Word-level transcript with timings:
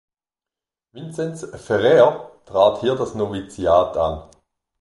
Vinzenz 0.93 1.45
Ferrer 1.63 2.31
trat 2.47 2.81
hier 2.81 2.95
das 2.95 3.13
Noviziat 3.13 3.95
an. 3.97 4.23